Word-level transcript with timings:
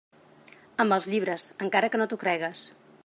Amb 0.83 0.95
els 0.97 1.09
llibres, 1.11 1.45
encara 1.67 1.93
que 1.95 2.01
no 2.03 2.09
t'ho 2.15 2.19
cregues. 2.25 2.65